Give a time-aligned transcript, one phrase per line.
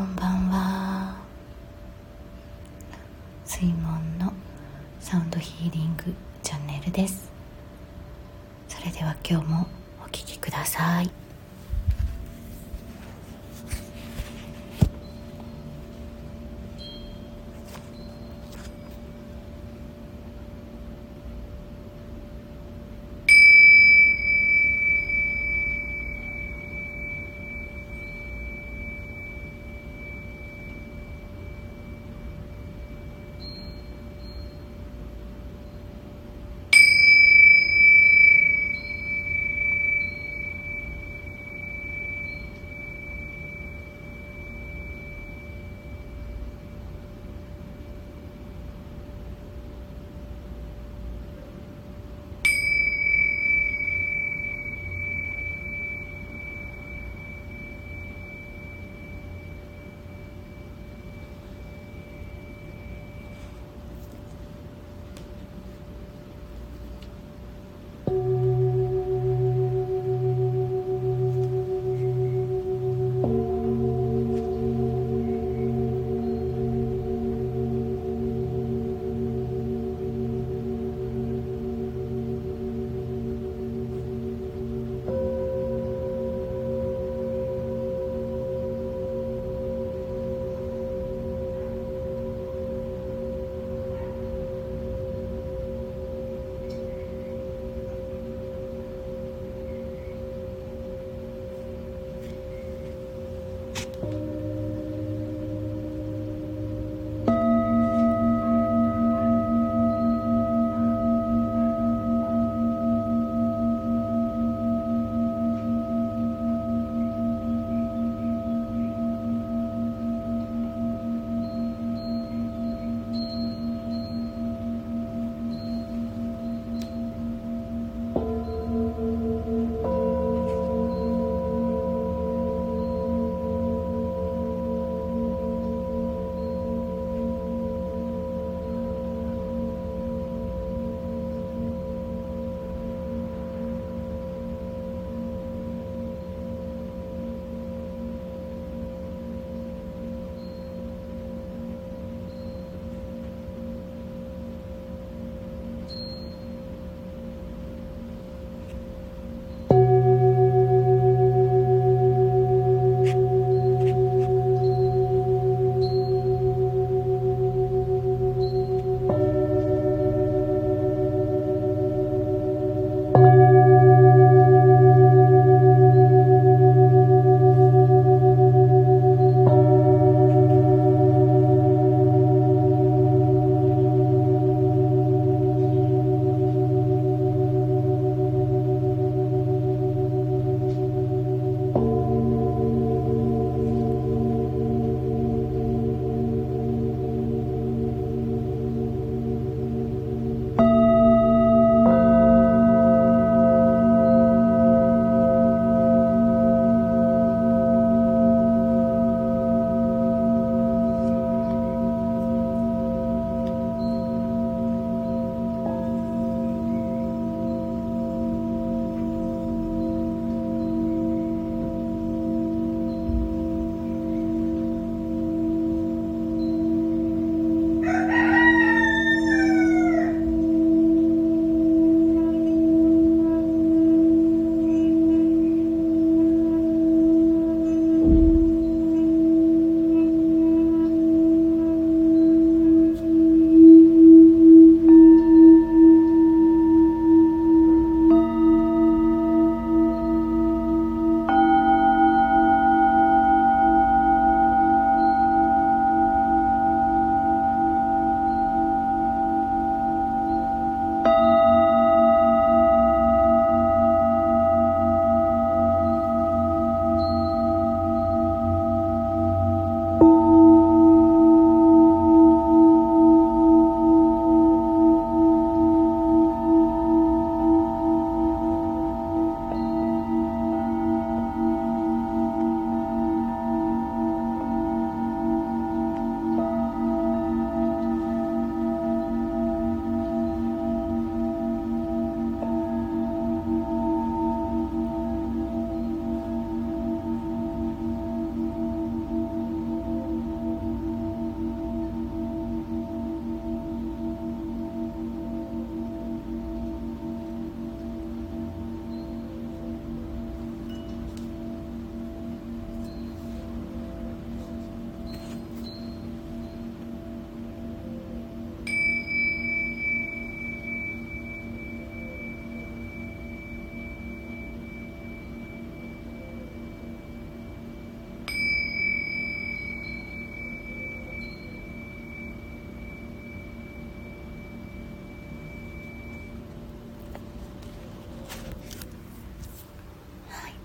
[0.00, 1.14] こんばんは。
[3.44, 4.32] 水門の
[4.98, 7.30] サウンドヒーリングチャンネルです。
[8.66, 9.66] それでは今日も
[10.02, 11.10] お聴きください。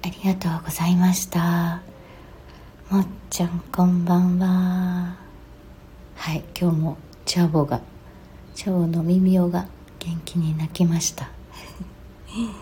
[0.07, 1.81] りがとうございました。
[2.89, 5.17] もっちゃんこんばんは。
[6.15, 7.81] はい今日もチャボが
[8.53, 9.67] チャボの耳をが
[9.99, 11.29] 元気に泣きました。
[12.35, 12.53] 今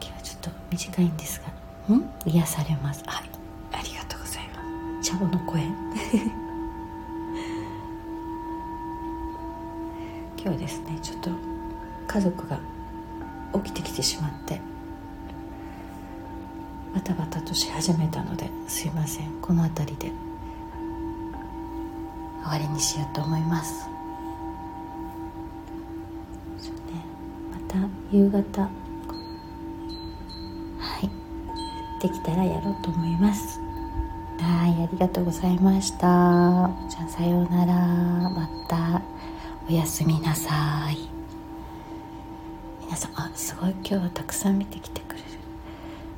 [0.00, 1.42] 日はちょっと短いんです
[1.88, 2.10] がん？
[2.24, 3.02] 癒されます。
[3.06, 3.30] はい。
[3.72, 5.10] ありがとうございます。
[5.10, 5.62] チャボの声
[10.40, 11.30] 今日ですねちょっと
[12.06, 12.58] 家族が
[13.54, 14.60] 起きてきてしまって
[16.94, 20.12] バタバタとし始めたのですいませんこの辺りで
[22.42, 23.86] 終わりにしようと思います。
[26.56, 27.04] そうね
[27.52, 27.76] また
[28.10, 28.68] 夕方は
[31.02, 31.10] い
[32.00, 33.60] できたらやろうと思います。
[34.40, 35.98] はいありがとうございました。
[36.88, 37.74] じゃあさようなら。
[38.30, 39.02] また。
[39.68, 40.96] おやすみなさい。
[42.80, 45.26] 皆さんあすごい今日はたくさん見てきてくれる。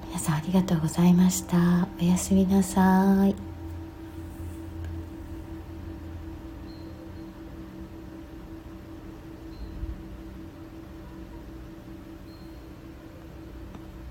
[0.06, 1.88] 皆さんありがとうございました。
[2.00, 3.49] おやすみなさい。